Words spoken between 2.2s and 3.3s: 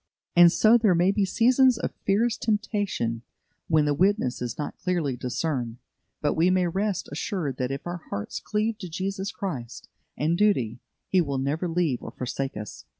temptation